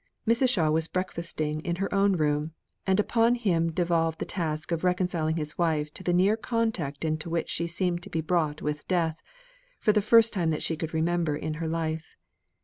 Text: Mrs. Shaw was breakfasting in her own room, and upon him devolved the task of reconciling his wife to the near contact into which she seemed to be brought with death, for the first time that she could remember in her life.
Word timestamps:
Mrs. 0.27 0.49
Shaw 0.49 0.71
was 0.71 0.87
breakfasting 0.87 1.59
in 1.61 1.75
her 1.75 1.93
own 1.93 2.13
room, 2.13 2.53
and 2.87 2.99
upon 2.99 3.35
him 3.35 3.71
devolved 3.71 4.17
the 4.17 4.25
task 4.25 4.71
of 4.71 4.83
reconciling 4.83 5.35
his 5.37 5.59
wife 5.59 5.93
to 5.93 6.01
the 6.01 6.11
near 6.11 6.35
contact 6.35 7.05
into 7.05 7.29
which 7.29 7.49
she 7.49 7.67
seemed 7.67 8.01
to 8.01 8.09
be 8.09 8.19
brought 8.19 8.63
with 8.63 8.87
death, 8.87 9.21
for 9.79 9.91
the 9.93 10.01
first 10.01 10.33
time 10.33 10.49
that 10.49 10.63
she 10.63 10.75
could 10.75 10.95
remember 10.95 11.35
in 11.35 11.53
her 11.61 11.67
life. 11.67 12.15